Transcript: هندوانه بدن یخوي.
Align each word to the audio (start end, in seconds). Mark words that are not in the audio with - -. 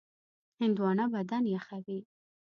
هندوانه 0.59 1.05
بدن 1.13 1.43
یخوي. 1.55 1.99